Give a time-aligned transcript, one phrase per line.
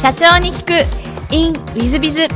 [0.00, 0.70] 社長に聞く。
[1.34, 2.26] In ウィズビズウ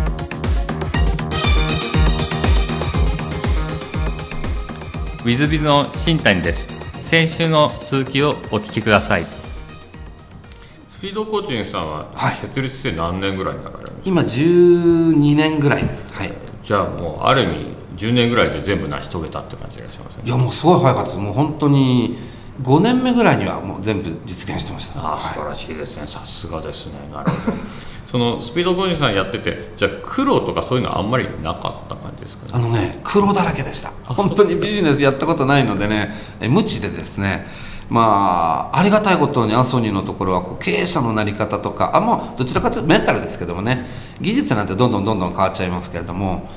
[5.27, 6.67] ィズビズの新谷です。
[7.05, 9.25] 先週の続きをお聞きください。
[10.89, 12.37] スピードコーチングさんははい。
[12.39, 16.13] 設立して何年ぐらいになられるんですか、今12年ぐらいです。
[16.15, 16.33] はい。
[16.65, 20.23] じゃあもうある意味10年ぐらいで全部成し遂げたって感じでいらっしゃいますね。
[20.27, 21.23] いやもうすごい早かったです。
[21.23, 22.19] もう本当に
[22.61, 25.01] 5年目ぐらいにはもう全部実現してました。
[25.01, 26.93] ああ素晴らしいですね、さすがですね。
[27.13, 27.53] なるほど。
[28.07, 32.45] そのスピードコーチングさんやっててじゃあ苦労とかそういうのはあんまりなかった感じですか？
[32.45, 33.91] ねあのね苦労だらけでした。
[34.05, 37.47] 本当にビジネスやったことないのでねえ無知でですね
[37.89, 43.87] まあありがたいことにアンソニーのところはこう経営者のなり方とかあもうどちらかというとメンタルですけどもね
[44.21, 46.49] 技術なんてどんどんどんどん変わっちゃいますけれども、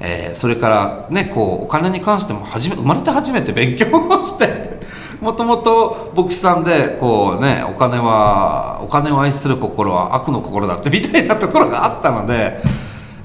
[0.00, 4.80] えーそれからねこうお金に関しても初め生まれて初めて勉強をして
[5.20, 12.58] もともと牧師さんでこうねお金はお金を愛する心は悪の心だってみたいなところがあったので。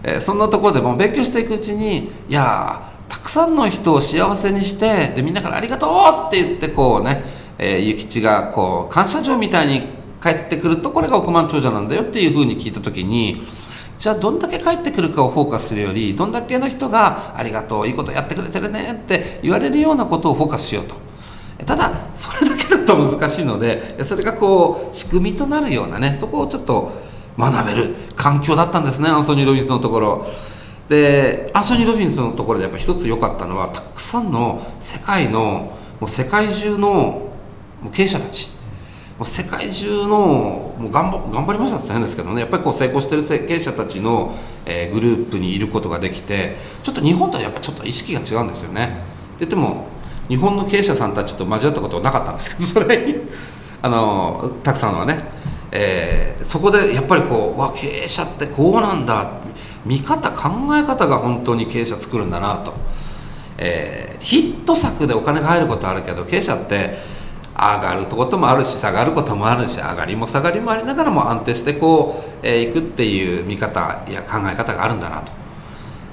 [0.03, 7.23] えーそんなところでもう勉強していくうちにいやーたくさんの人を幸せにしてでみんなから「ありがとう!」って言ってこうね、
[7.57, 9.87] えー、諭吉がこう感謝状みたいに
[10.21, 13.41] 帰ってくるとこれが億万長者なんだよっていうふうに聞いた時に
[13.97, 20.95] じゃあどんだけ帰ってくるかをフォーカスするよりどんだけの人が「ありがとういいことやってくれてるね」って言われるようなことをフォーカスしようと。
[21.65, 26.91] ただそれだけだと難しいのでそれがこう仕組みとなるようなねそこをちょっと
[27.37, 30.27] 学べる環境だったんですねアンソニー・ロビンスのところ
[30.87, 37.29] でアンソニー・ロビンスのところでやっぱ一つ良かったのはたくさんの世界のもう世界中の
[37.91, 38.56] 経営者たち
[39.25, 42.41] 世界中のもう頑張頑張りましたって言うんですけどね。
[42.41, 48.85] やっぱりこう成功してる経営者たちの、えーグループにいることができてちょっと日本とはやっぱちょっと意識が違うんですよね。
[48.85, 48.93] って
[49.39, 49.87] 言っても
[50.27, 53.15] 日本の経営者さんたちと交わったことはなかったんですけど それに
[53.81, 55.23] あのたくさんはね、
[55.71, 59.31] えーそこでやっぱりこうわ経営者ってこうなんだ。
[59.85, 62.73] 見方考え方が本当に経営者作るんだなと、
[63.57, 66.97] えーヒット作でお金が入ることはあるけど経営者って
[67.57, 73.79] 上がることもあるし下がることもあるし上がりも下がりもありながらも安定してこう、えーいくっていう見方
[74.09, 75.31] や考え方があるんだなと。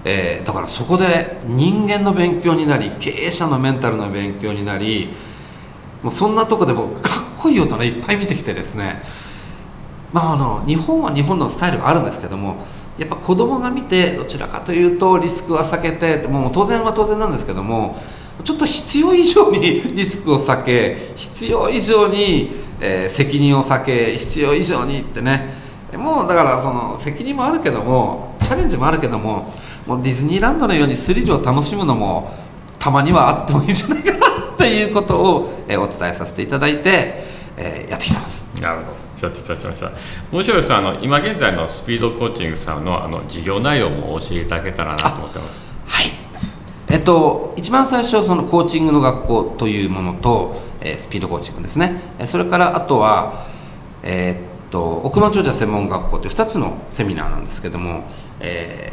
[0.05, 5.11] えーだからそこで人間の勉強になり経営者のメンタルの勉強になり
[6.03, 9.03] もうそんなとこで僕かっこいい大人いっぱい見てきてですね
[10.13, 12.57] まああの日本は日本のスタイルがあるんですけども
[12.99, 17.97] やっぱ子供が見てどちらかというとリスクは避けてもう当然は当然なんですけども
[18.43, 22.51] ちょっと必要以上に リスクを避け必要以上に、
[22.81, 25.55] えー責任を避け必要以上にってね
[25.97, 29.53] もうだからその責任もあるけどもチャレンジもあるけども
[29.87, 32.35] もうディズニーランドのようにスリルを楽しむのも
[32.79, 37.15] たまにはあってもいいんじゃないかなっていうことを、えーお伝えさせていただいて、
[37.57, 38.49] えーやってきてます。
[38.61, 39.91] なるほど承知いたしました
[40.33, 45.64] もしよろしくあの今現在のスピードコーチングさんのあの事業内容も教えていただけたらなと思ってます。
[46.95, 52.01] えっと、一番最初そのコーチングの学校というものと、えースピードコーチングですね。
[52.27, 53.45] それからあとは、
[54.05, 58.05] えーっと億万長者専門学校という2つのセミナーなんですけども、
[58.39, 58.93] え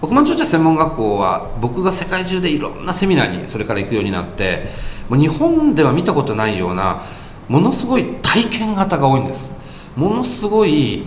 [0.00, 4.64] ー億万長者専門学校は僕が世界中でいろんなセミナーにそれから行くようになって
[5.10, 7.02] もう日本では見たことないような
[7.46, 9.52] ものすごい体験型が多いんです。
[9.96, 11.04] ものすごい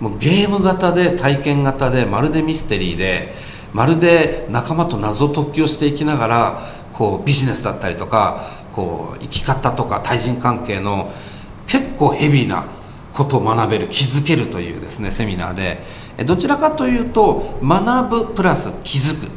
[0.00, 3.32] もうゲーム型で体験型でまるでミステリーで
[3.72, 6.62] まるで仲間と謎解きをしていきながら
[6.92, 11.10] こうビジネスだったりとかこう生き方とか対人関係の
[11.66, 12.66] 結構ヘビーな
[13.12, 15.78] ことを学べる気づけるというですねセミナーで。
[16.24, 19.30] どちらかというと学ぶプラス気づく。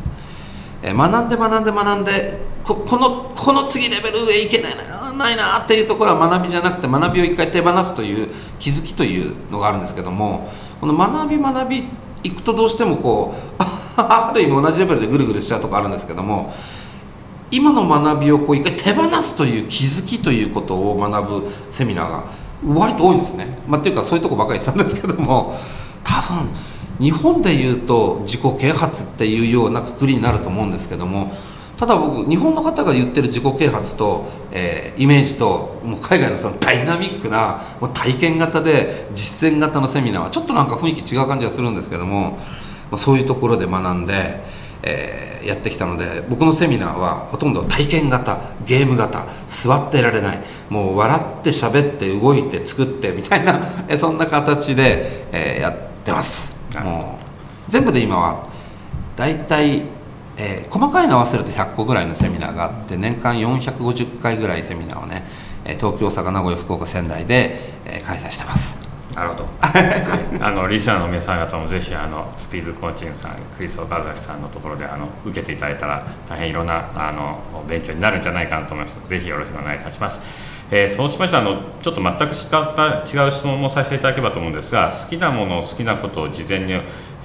[0.83, 4.83] 学んで学んで学んでここのこの次レベル上いけないな
[5.17, 8.29] ないなっていうところは学びじゃなくて学びを一回手放すという
[8.59, 11.83] 気づきというのがあるんですけどもこの学び学び
[12.23, 13.61] いくとどうしてもこう
[13.97, 16.53] ある意味同じレベルでぐるぐるしちゃうとこあるんですけども
[17.51, 22.23] 今の学びをこう一回手放すという気づきということを学ぶセミナーが
[22.65, 23.59] 割と多いんですね。
[23.67, 25.55] まあ、っていうかそういうとこばかり言ってたんですけども
[26.03, 26.49] 多分
[26.99, 31.31] 日本でいうと自己啓発っていうようなくくりになると思うんですけども
[31.77, 42.37] ただ僕日本の方が言ってる自己啓発と、えーイメージともう海外のそのダイナミックなもう体験型で実践型のセミナーはちょっとなんか雰囲気違う感じがするんですけども、
[42.91, 44.13] まあ、そういうところで学んで、
[44.83, 50.39] えーやってきたので僕のセミナーはほとんど体験型ゲーム型座ってられない
[50.69, 53.59] もう笑って喋って動いて作ってみたいな
[53.89, 55.75] え そんな形で、えーやっ
[56.05, 56.55] てます。
[56.81, 57.19] も
[57.67, 58.43] う全部で今は
[59.15, 59.83] 大体、
[60.37, 65.23] えー細かいの合わせると100個ぐらいのセミナーがあって年間450回ぐらいセミナーをね、
[65.65, 68.83] えー東京大阪名古屋福岡仙台で、えー開催してます。
[69.15, 78.99] なるほど、 はい、あのリスナーの皆さん方もぜひあのスピーズコーチングさんクリス・岡崎さんのところであの受けていただいたら大変いろんなあの勉強になるんじゃないかなと思います。
[79.07, 80.19] ぜひよろしくお願いいたします、
[80.71, 86.73] えー、そうしましたあのちょっと全く違った違う質問もさせていただければと思うんですが好きなもの好きなことを事前に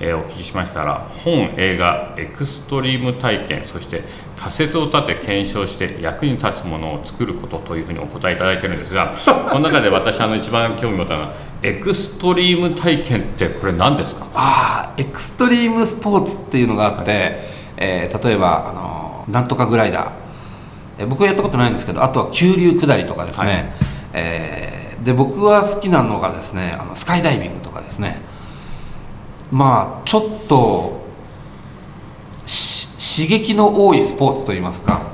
[0.00, 4.02] えお聞きしましたら本映画エクストリーム体験そして
[4.36, 9.08] 仮説を立て検証して役に立つものを作ることというふうにお答えいただいてるんですが
[9.50, 14.26] この中で私あの一番興味持ったのはエクストリーム体験ってこれ何ですか？
[14.34, 17.36] ああエクストリームスポーツっていうのがあって、はい、
[17.78, 20.10] えー、例えばあのなんとかグライダー、
[21.00, 23.72] えー、僕はやったことないんですけどあとは急流下りとかですね、はい、
[24.12, 28.22] えー、で僕は好きなのがですねあのスカイダイビングとかですね
[29.50, 30.98] まあちょっと
[32.46, 35.10] 刺激の多いスポーツといいますか、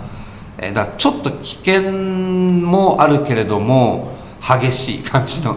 [0.59, 5.57] えー、だちょっと危険もあるけれども激しい感じの、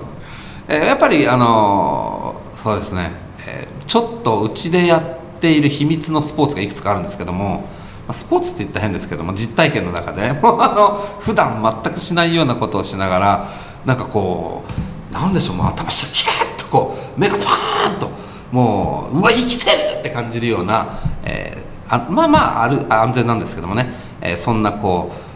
[0.68, 3.12] え、やっぱりあの、そうですね、
[3.46, 7.68] え、ちょっとうちでやっている秘密のスポーツがいくつかあるんですけども
[8.12, 13.48] スポーツって言ったら変ですけども実体験の中で もうあの普段全くしないようなことをしながら
[13.86, 14.64] なんかこ
[15.12, 18.10] うなんでしょうもう頭シャキッとこう目がパーンと
[18.52, 20.90] もううわ生きてるって感じるような、
[21.24, 23.90] えー、あまあまあある安全なんですけどもね、
[24.22, 25.28] えー、そんなこう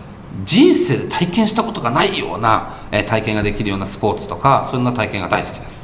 [0.46, 5.82] 人生で体験したことがないような、えー、体験ができるようなスポーツとかそんな体験が大好きです。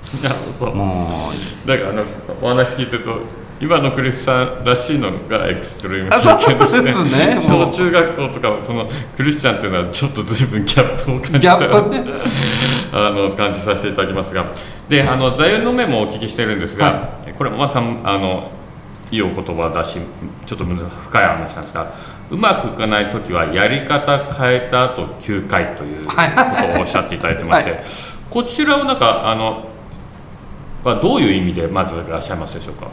[0.61, 1.33] も
[1.65, 2.05] うだからあの
[2.41, 3.21] お話聞いてると
[3.59, 7.35] 今のクリスさんらしいのがエクストリーム体験ですね。
[7.35, 7.41] ね。
[7.41, 11.67] 小中学校とかそのクリスチャンっていうのはちょっと随分ギャップを感じた、ね、
[12.93, 14.45] あの感じさせていただきますが。
[14.87, 18.51] であの座右の銘もお聞きしてるんですが、はい、これもまたあの
[19.11, 19.99] いいお言葉だし
[20.45, 21.93] ちょっと深い話なんですが
[22.29, 27.83] うまくいかない時はやり方変えた後9回ということをおっしゃっていただいてまして、はい、
[28.29, 29.67] こちらをなんかあの
[30.83, 32.87] はどういう意味でまずいらっしゃいますでしょうか？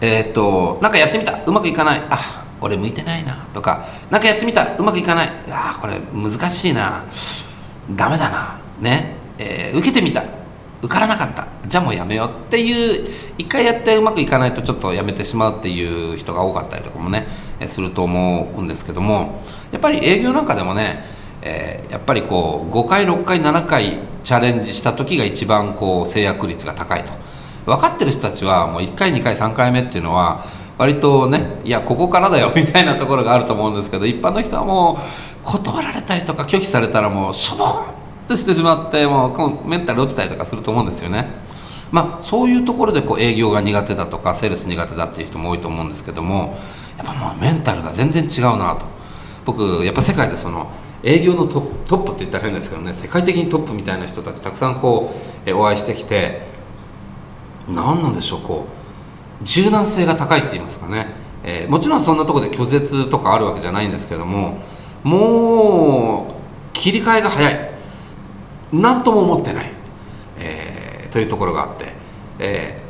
[0.00, 1.42] えー、っとなんかやってみた。
[1.44, 2.02] うまくいかない。
[2.10, 3.46] あ俺向いてないな。
[3.52, 4.76] とか何かやってみた。
[4.76, 5.32] うまくいかない。
[5.50, 7.04] あこれ難しいな。
[7.94, 8.58] ダメだな。
[8.80, 10.24] ね、えー、受けてみた。
[10.82, 11.46] 受からなかった。
[11.68, 17.26] じゃあもうやめようっていう一回やってうまくいかないとちょっとやめてしまうっていう人が多かったりとかもね
[17.66, 21.02] すると思うんですけどもやっぱり営業なんかでもね、
[21.42, 27.12] えー、やっぱりこう5回6回7回チャレンジした時が一番こう制約率が高いと。
[27.66, 30.44] 分かってる人たちはもう1回2回3回目っていうのは
[30.78, 37.82] 割とねいやここからだよ みたいなところがあると思うんですけど一般の人はもう断られたりとか拒否されたらもうしょぼん
[38.28, 41.44] としてしまってもうメンタル落ちたりとかすると思うんですよね。
[41.92, 46.58] まあ、そういうところでこう営業が苦手だとかセールス苦手だっていう人も多いと思うんですけども
[46.98, 48.86] やっぱもうメンタルが全然違うなと
[49.44, 50.68] 僕やっぱ世界でその
[51.04, 55.14] 営業のトップって言ったら変ですけどね世界的にトップみたいな人たちたくさんこ
[55.46, 56.55] うお会いしてきて
[57.68, 58.66] 何なんでしょうこ
[59.42, 61.06] う柔軟性が高いって言いますかね、
[61.44, 64.62] えー、もちろんそんなとこで拒絶とかあるわけじゃないんですけども
[65.02, 67.76] もう切り替えが早い。
[68.72, 69.72] 何とも思ってない、
[70.38, 71.86] えー、というところがあって、
[72.38, 72.80] え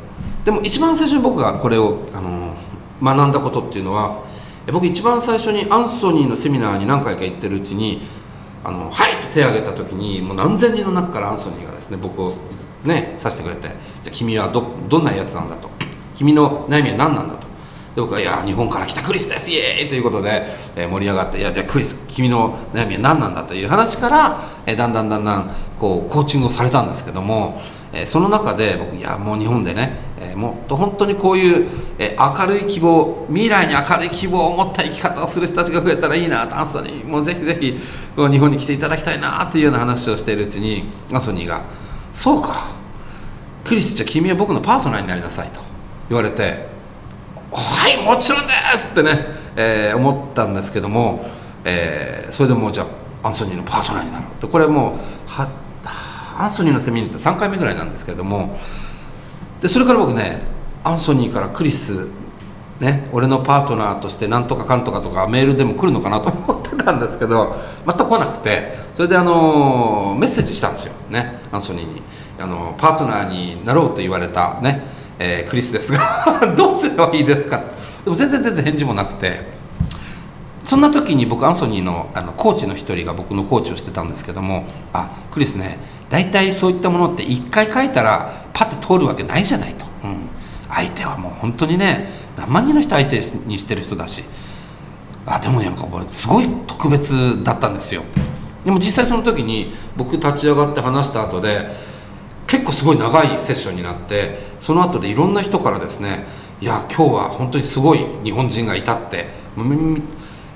[0.43, 2.55] ー、でも一番最初に僕がこれを、あの
[3.01, 4.23] 学んだことっていうのは
[4.71, 8.01] 僕一番最初にアンソニーのセミナーに何回か行ってるうちに
[8.63, 12.31] 「あのはい!」と手を挙げた時にもう何千人の中からアンソニーがですね僕を
[12.83, 13.69] ねさせてくれて
[14.03, 15.69] 「じゃ君はどどんなやつなんだ」と
[16.15, 17.47] 「君の悩みは何なんだ」と。
[17.95, 20.45] で僕は「いや日本から来たクリスですイエーイ!」ということで、
[20.75, 27.59] えー、盛り上がって「いやじゃあクリス君の悩みは何なんだ」という話から、えー、だんだんだんだんこうコーチングをされたんですけども、
[27.91, 31.67] えー、その中で僕いやもう日本でね、えー、もっと本当にこういう、
[31.99, 37.07] えー、明るい希望未来に明るい希望を持った生き方をする人たちが増えたらいいなとアンソニー。
[37.07, 37.77] もうぜひぜひ
[38.15, 41.63] 日本に来ていただきたいなというような話をしているうちにアンソニーが
[42.13, 42.77] 「そうか。
[43.63, 45.59] クリスじゃ君は僕のパートナーになりなさい」と
[46.07, 46.77] 言われて
[47.51, 51.25] はいもちろんですってね、えー、思ったんですけども、
[51.65, 52.85] えー、それでもうじゃ
[53.23, 55.49] あアンソニーのパートナーになろうとこれもうは
[56.39, 58.59] アンソニーのセミナーって3回目ぐらいなんですけれども
[59.61, 60.41] でそれから僕ね
[60.83, 62.07] アンソニーからクリス
[62.79, 67.55] ね、俺のパートナーとしてなんとかかんとかとかメールでも来るのかなと 思ってたんですけど
[67.87, 72.03] 全く来なくてそれであのメッセージしたんですよねアンソニーに。
[72.39, 74.85] あのパートナーになろうと言われたね
[75.17, 75.99] えー、クリスですが
[76.55, 77.59] どうすればいいですか？
[78.05, 79.56] でも全然全然返事もなくて
[80.67, 90.27] そんな時に僕アンソニーのあのコーチの一人が僕のコーチをしてたんですけども「あクリスね大体そういったものって一回書いたらパッて通るわけないじゃないと」うん、
[90.69, 94.25] 相手はもう本当にね何万人の人相手にしてる人だし
[95.25, 98.03] あでもなんかこれすごい特別だったんですよ。
[98.65, 101.71] でも実際その時に僕立ち上がって話した後で
[102.45, 106.25] 結構すごい長いセッションになってその後でいろんな人からですね
[106.59, 109.29] いや今日は本当にすごい日本人がいたって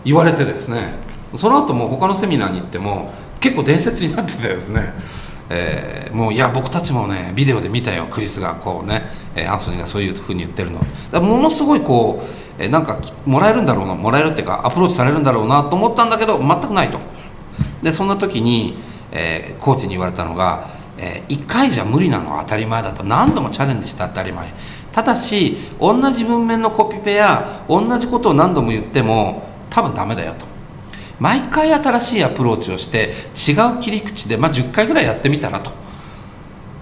[0.04, 0.94] 言われてですね
[1.36, 4.94] その後も他のセミナーに行っても結構伝説になっててですね、
[5.50, 9.04] えー、もういや僕たちもねビデオで見たよクリスがこうね
[9.48, 10.82] アンソニーがそういうふうに言ってるの。
[11.12, 17.00] だものすごいこう、えー、なんかもらえるんだろうなもらえるっていうかアプローチされるんだろうなと思ったんだけど全くないと。
[17.82, 18.78] でそんな時に、
[19.12, 23.04] えー、コーチに言われたのが、えー、1回じゃ無理なのは当たり前だと。
[23.04, 24.54] 何度もチャレンジして当たり前。
[24.92, 30.46] ただし同じ文面のコピペや同じことを何度も言っても多分ダメだよと。
[31.20, 35.72] 毎回新しいアプローチをして違う切り口で、まあ、10回ぐらいやってみたらと。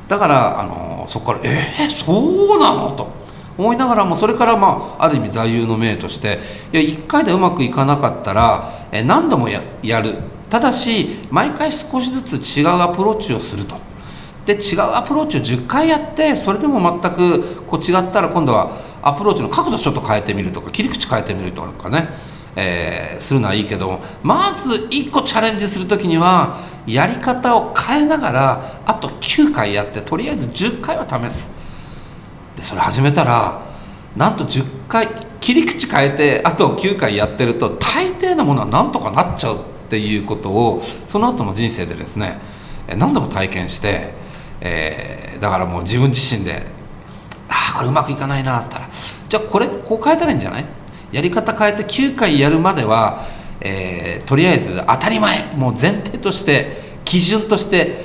[0.08, 3.20] だからあのそこから「えー、そうなの?」と。
[3.58, 6.40] 思いながらもそれからまあある意味座右の銘として
[6.72, 9.62] いや1回でうまくいかなかったらえ何度もや
[10.02, 10.16] る。
[10.50, 13.76] ただし毎回少しずつ違うアプローチをすると。
[14.46, 22.10] で違うアプローチを10回やってそれでも全くこう違ったら今度はアプローチの角度ちょっと変えてみるとか切り口変えてみるとかね、
[22.62, 31.52] えー、するのはいいけどまず1個チャレンジする時にはやり方を変えながらあと9回やってとりあえず10回は試す
[32.58, 33.62] でそれ始めたら
[34.18, 35.08] なんと10回
[35.40, 42.40] 切り口変えてあと9回やってると大抵のものはなんとかなっちゃうっていうことをその後の人生でですね
[42.98, 44.14] 何度も体験して、
[44.60, 46.66] えー、だからもう自分自身で
[47.48, 48.90] 「ああこれうまくいかないな」っつったら
[49.30, 50.66] 「じゃあこれこう変えたらいいんじゃない?」
[51.12, 53.22] やり方変えて9回やるまでは、
[53.62, 56.72] えー、とりあえず当たり前もう前提として
[57.06, 57.96] 基準として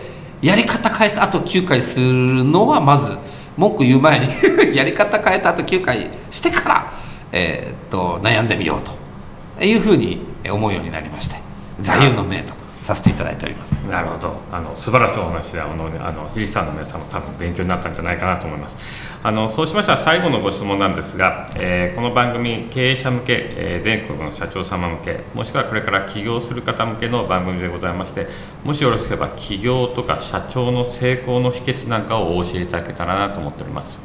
[0.43, 3.17] やり方変えたあと9回するのはまず
[3.57, 4.27] 文句言う前に
[4.77, 6.93] やり方変えたあと9回してから、
[7.33, 11.37] えー、っと悩んでみようというふうに思うようになりまして
[11.81, 12.64] 座右の銘と。
[12.85, 13.73] させていただいております。
[13.91, 14.37] なるほど。
[14.53, 18.77] あの素晴らしいお話であの、ね、あのリさんの皆さんも多分勉強になったんじゃないかなと思います。
[19.23, 28.29] あのそうしましたら最後のご質問なんですが、えー、この番組経営者向け、えー、全国の社長様向けもしくはこれから起業する方向けの番組でございまして
[28.65, 33.99] もしよろしければ起業とか社長の成功の秘訣なんかをお教えいただけたらなと思っております。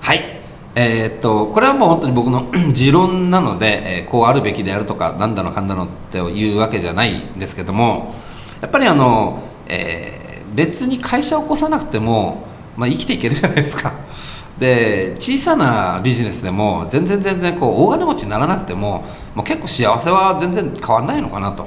[0.00, 0.43] はい
[0.76, 8.14] えー、っとこれはもう本当に僕の 持論なので、えー、こうあるべきであるとか何だのかんだのっていうわけじゃないんですけども
[8.60, 13.92] やっぱりあの、えー、別に会社を起こさなくても、まあ、生きていけるじゃないですか。
[14.58, 19.04] で小さなビジネスでも全然全然こう大金持ちにならなくても
[19.34, 21.66] もう結構幸せは全然変わんないのかなと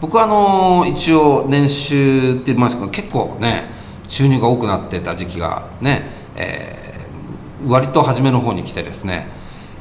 [0.00, 3.70] 僕はあの一応年収って言いますか結構ね
[4.08, 6.85] 収入が多くなってた時期がね、えー
[7.64, 9.28] 割と初めの方に来てですね、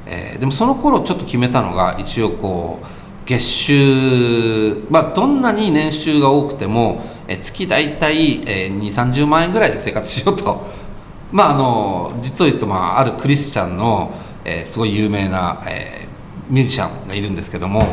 [0.06, 2.86] えー、でもその頃ちょっと決めたのが一応こう
[3.26, 10.64] 月収、まあ、どんなに年収が多くても、え月大体、えー、2 3 0万円ぐらいで生活しようと。
[11.32, 14.12] まああの実を言うと、まあ、あるクリスチャンの、
[14.46, 17.84] えー、すごい有名な、えー、ミュージシャンがいるんですけども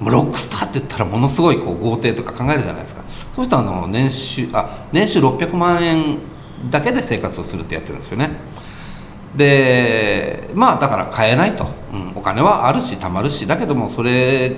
[0.00, 3.02] ロックスターって言ったらものすごいこう豪邸とか考えるじゃないですか。
[3.34, 6.18] そうするとあの年収あ年収600万円
[6.70, 8.40] だけで生活をするってやってるんですよね。
[9.36, 14.56] でまあだから買えないと、うん、お金はあるし貯まるしだけどもそれ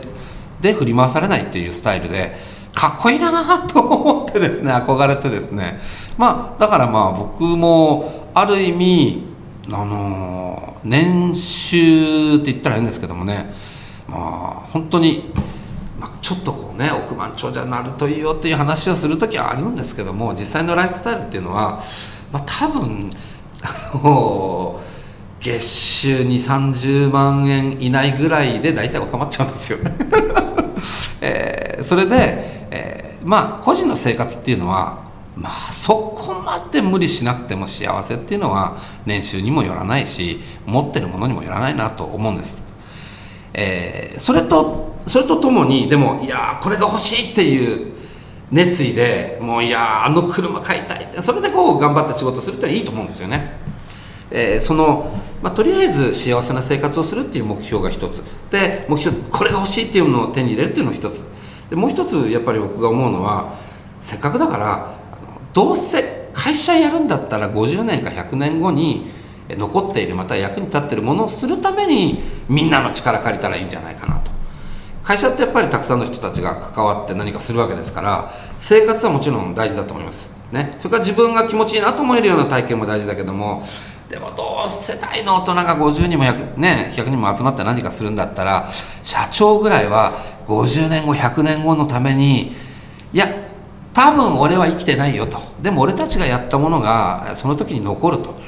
[0.60, 2.34] で振り回されないっていうスタイルで
[2.72, 5.78] かっこいいなと思ってですね憧れてですね。
[6.16, 9.24] まあだからまあ僕もある意味
[9.72, 13.52] あの年収って言ったら変ですけどもね
[14.08, 15.32] まあ本当に、
[16.00, 21.78] まあ、ちょっとこうね億万長者になるといいよっていう話をする時はあるんですけども実際のライフスタイルっていうのは、
[22.32, 23.10] まあ、多分
[25.40, 29.78] 月収2 3 0万円以内ぐらいで大体収まっちゃうんですよ
[31.20, 35.00] えー、それで、えー、まあ個人の生活っていうのは
[35.36, 42.62] まあそこまで無理しなくても幸せっていうのは年収にもよらないし持ってるものにもよらないなと思うんです、
[43.52, 47.92] えー、それとそれとともにでもいやこれが欲しいっていう
[48.50, 53.52] 熱意でもういやあの車買いたいってそれでこう頑張って仕事するっていいと思うんですよね、
[54.30, 55.10] えー、その、
[55.42, 58.22] まあ、とりあえず幸せな生活をするっていう目標が一つ。
[58.50, 61.22] で目標これが欲しいっていうのを手に入れるっていうのが一つ。
[61.70, 63.54] でもう一つやっぱり僕が思うのは
[64.00, 64.94] せっかくだから
[65.52, 69.06] どうせ会社やるんだったら50年か100年後に
[69.50, 74.29] 残っているまた役に立っているものをするためにみんなの力借りたらいいんじゃないかなと。
[75.02, 80.30] 会社ってやっぱりたくさんの人たちが関わって何かするわけですから生活はもちろん大事だと思います。
[80.52, 80.76] ね。
[80.78, 83.62] それから自分が気持ちいいなと思えるような体験も大事だけども
[84.08, 88.66] でも同世代の大人が50人も 100,、ね、100人も集まって何かするんだったら
[89.02, 92.52] 社長ぐらいは50年後100年後のために
[93.12, 93.28] いや
[93.92, 95.38] 多分俺は生きてないよと。
[95.60, 98.38] でも俺たちがやったものがその時に残ると。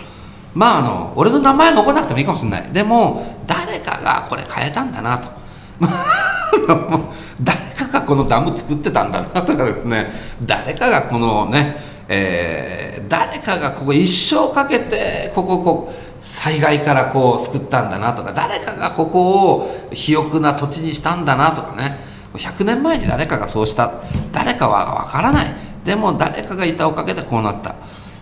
[0.55, 2.73] まああの俺の名前残らなくてもいいかもしれない。
[2.73, 5.42] でも誰かがこれ変えたんだなと。
[7.43, 10.13] 誰かがこのダム作ってたんだなとかですね。
[10.43, 11.77] 誰かがこのね、
[12.09, 21.99] えー、誰かがここ一生かけてこここう災害からこう救ったんだなとか誰かがここを肥沃な土地にしたんだなとかね。
[22.35, 23.93] 100年前に誰かがそうした。
[24.33, 25.55] 誰かは分からない。
[25.85, 27.75] でも誰かがいたおかげでこうなった。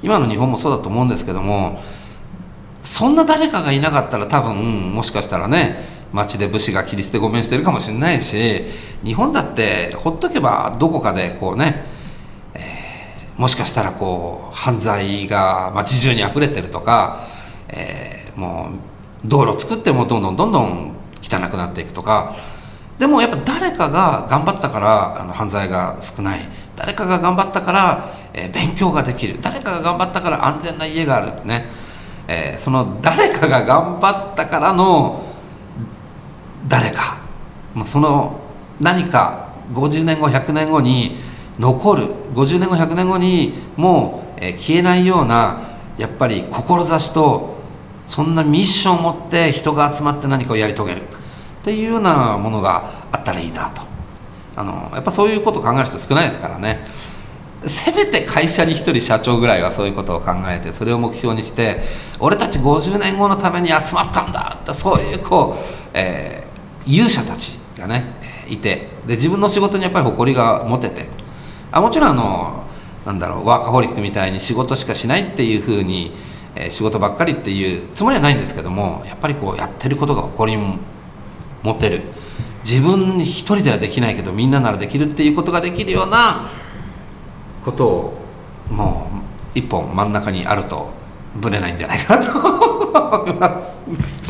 [0.02, 1.81] 今の日本もそうだと思うんですけども
[2.83, 5.76] そんな誰かがいなかったら多分もしかしたらね
[6.12, 8.64] 町で武士が切り捨てごめんしてるかもしれないし
[9.05, 11.85] 日本だってほっとけばどこかでこうね、
[12.55, 17.21] えー、もしかしたらこう犯罪が街中に溢れてるとか、
[17.69, 18.71] えー、も
[19.25, 22.37] う道路作ってもどんどんどんどん汚くなっていくとか。
[22.99, 26.40] でもやっぱ誰かが頑張ったからあの犯罪が少ない。
[26.76, 29.38] 誰かが頑張ったから、えー、勉強ができる。
[29.40, 31.47] 誰かが頑張ったから安全な家がある。
[31.47, 31.67] ね、
[32.29, 35.29] えー、その誰かが頑張ったからの
[36.69, 37.19] 誰か、
[37.75, 38.40] まあ、その
[38.81, 41.17] 何か50年後100年後に
[41.59, 42.05] 残る。
[42.35, 45.61] 50年後100年後にもう、え、消えないような
[45.99, 47.57] やっぱり志と
[48.07, 51.02] そんなミッションを持って人が集まって何かをやり遂げる。
[51.02, 53.83] っていうようなものがあったらいいなと。
[54.57, 56.85] あのやっぱそういうことを考える人少ないですからね。
[57.67, 61.81] せめて会社に1人社長ぐらいはそういうことを考えてそれを目標にして
[62.19, 66.47] 俺たち50年後のために集まったんだってそういうこう、え、
[66.87, 68.04] 勇者たちがね
[68.49, 71.06] いてで自分の仕事にやっぱり誇りが持てて
[71.72, 72.64] あもちろんあの
[73.06, 76.12] なんだろうワーカホリックみたいに仕事しかしないっていうふうに、
[76.54, 80.78] えー、仕事ばっかりっていうつもりはないんですけどもやっぱりこうやってることが誇りも
[81.62, 82.02] 持てる
[82.64, 86.50] 自分一人ではできないけどみんなならできるっていうことができるような
[87.64, 88.20] ことを
[88.70, 89.10] も
[89.54, 90.90] う一本真ん中にあると
[91.36, 93.80] ぶれないんじゃないかなと思います。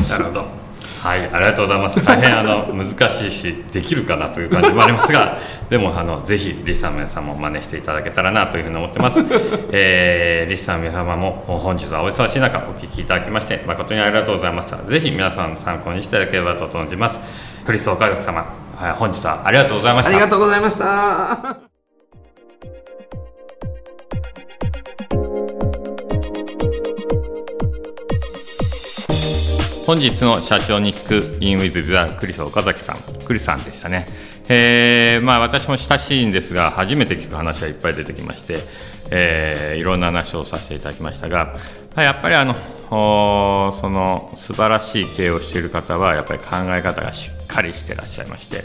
[0.09, 0.60] なるほど
[1.01, 2.05] はい、ありがとうございます。
[2.05, 9.19] 大変あの 難しいし、できるかなという感じもありますが、 でもあのぜひリスナーの皆さんも真似していただけたらなというふうに思ってます。
[9.73, 14.77] えー、リスナーの皆様も本日はお忙しい中お聞きいただきまして誠にありがとうございました。
[14.77, 17.17] ぜひ皆さん参考にしていただければと存じます。
[17.65, 18.45] クリスオカル様、
[18.79, 20.11] はい、本日はありがとうございました。
[20.11, 21.70] ありがとうございました。
[29.91, 34.07] 本日の社長に聞くインウィズ・ザ・クリス岡崎さん、クリさんでしたね。
[34.47, 38.59] えーまあ、私も親しいんですが、初めて聞く話はいっぱい出てきまして、
[39.11, 41.57] えー、いろんな話をさせていただきましたが、
[41.97, 42.55] やっぱりあの
[43.73, 48.63] その素晴らしい経営をしている方は、やっぱり考え方がしっかりしてらっしゃいまして、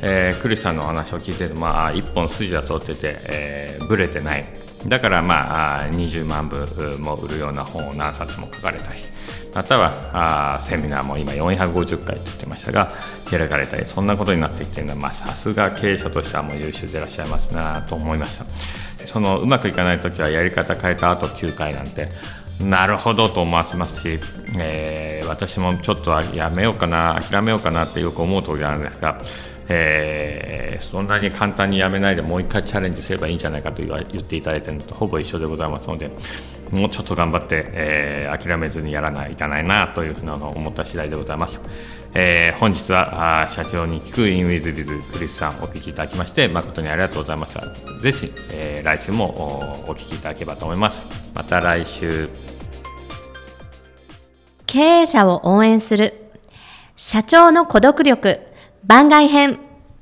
[0.00, 4.46] えー、クリスさんのお話を聞いてると、まあ、一本筋は通ってて、えー、ぶれてない。
[4.86, 8.98] だからまあ20万部も売るような本を何冊も書かれたり
[9.54, 12.92] またはあセミナーも今450回と言ってましたが
[13.30, 18.46] 開かれたりそんなことになってきてるのはさすが経営者としてはもう優秀でいらっしゃいますなと思いました。
[19.06, 22.08] そのうまくいかない時はやり方変えた後9回なんて
[22.60, 24.20] なるほどと思わせますし、
[24.58, 29.20] えー、私もちょっとやめようかな諦めようかなってよく思う時あるんですが
[29.68, 36.10] えー、そんなに簡単にやめないでもう一回チャレンジすればいいんじゃないかと言っていただいているのとほぼ一緒でございますので
[36.72, 41.60] もうちょっと頑張って、えー、諦めずにやらないいかないなというふうなのを思った次第でございます。
[42.14, 47.60] えー、本日はあ社長に聞くインウィズリズクリスさんお聞きいただきまして誠にありがとうございました。
[48.00, 51.02] ぜひ、えー、来週もお聞きいただければと思います。
[51.34, 52.28] また来週。
[54.66, 56.14] 経営者を応援する
[56.96, 58.40] 社長の孤独力
[58.84, 59.58] 番外編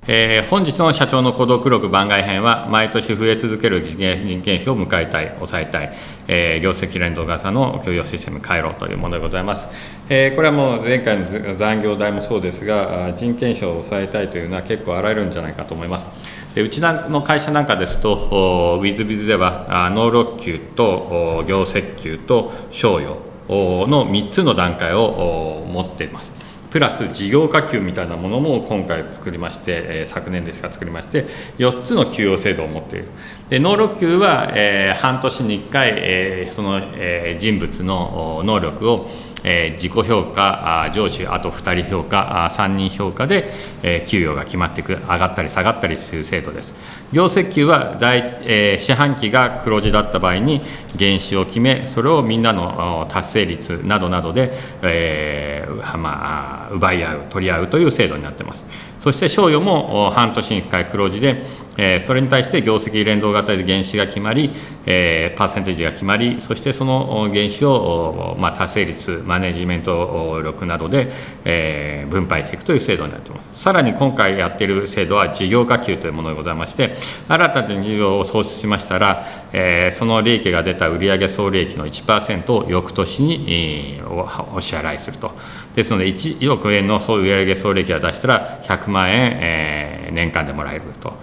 [0.07, 5.93] えー、本日の社長の孤独録番外編は毎年増え続ける人件費を迎えたい抑えたい、
[6.27, 9.69] えー、業績連動型の給与システム変えろというものでございます、
[10.09, 16.07] えー、これはもう前回の残業代もそうですが人件費を抑えたいというのは結構あらゆるんじゃないかと思います。
[16.55, 26.40] でうちの会社なんかですとウィズビズではノーロッキュと業績給と賞与の3つの段階を持っています。
[26.71, 31.27] プラス事業化給みたいなものも今回作りまして、えー、昨年ですが作りまして
[31.59, 33.09] 4つの給与制度を持っている。
[33.49, 39.11] で能力給は、えー、半年に1回、えー、その、えー、人物の能力を
[39.45, 43.51] え自己評価上司あと2人評価3人評価で、
[43.83, 46.75] え給与が決まっていく上がったり下がったりする制度です。
[47.13, 50.63] 業績給は大、え四半期が黒字だった場合に
[50.99, 58.65] 原資を決めそれをみんなの達成率などなどで、えー、まあ、奪い合う取り合うという制度になっています。
[59.01, 61.43] そして賞与も半年に1回黒字で
[61.83, 64.51] えー、それに対して業績連動型で原資が決まり、
[64.85, 71.09] えー、パーセンテージが決まりそしてその原資を、まあ、達成率マネジメント力などで、
[71.45, 76.97] えー、分配していくという制度になっていますさらに今回やっている制度は事業化給というものでございまして
[77.29, 85.31] 新たに事業を創出しましたら、えー、その利益が出た売上総利益の1%を翌年に、えー、お支払いすると
[85.77, 91.15] ですので1億円の総売上総利益が出したら100万円、えー、年間でもらえると。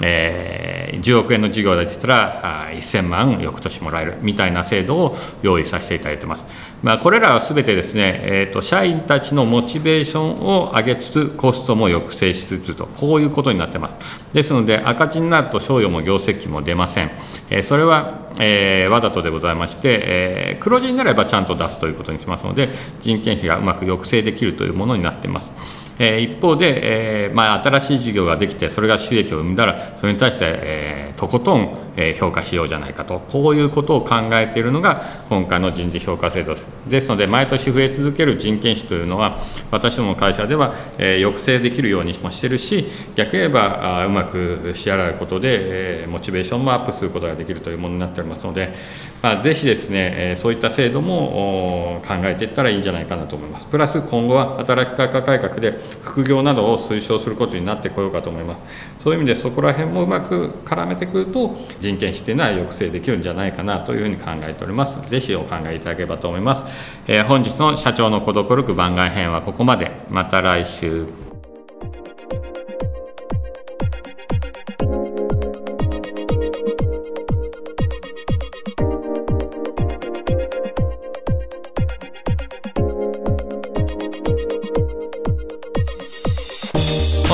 [0.00, 6.44] えー、10億円の事業できたら1000万翌年もらえるみたいな制度を用意させていただいてます。
[6.82, 14.22] まあ、これらはすべてですね、えーと、社員たちのモチベーションを上げつつ、コストも抑制しつつと、こういうことになってます。
[14.32, 17.10] ですので、赤字になると賞与も業績も出ません。
[17.48, 22.68] えー、それは、えー、わざとでございまして、えー、黒字になればちゃんと出すということにしますので、
[23.00, 25.85] 人件費がうまく抑制できるというものになっています。
[25.98, 33.20] えー、一方で、えーまあ、新しい事業ができてそれが収益を生んだらそれに対して、えー、とことん、えー、評価しようじゃないかと。
[33.20, 36.54] こういうことを考えているのが今回の人事評価制度。
[36.54, 39.38] ですですので毎年増え続ける人件費というのは
[39.70, 48.74] 私どもの会社では、えー、抑制できるようにもしてるし逆に言えばあうまく支払うことで、えー、モチベーションもアップすることができるというものになっておりますので、
[49.22, 58.60] まあ、ぜひですね、そういった制度も考えていったらいいんじゃないかなと思いますプラス今後は働き方改革で副業などを推奨することになってこようかと思います。
[59.02, 64.98] そういう意味でそこら辺もうまく絡めてくると人件費というのは抑制できるんじゃないかなというふうに考えております。
[65.08, 66.62] ぜひお考えいただければと思います。
[67.06, 69.90] えー、本日の社長の孤独力番外編はここまで。
[70.10, 71.25] また来週。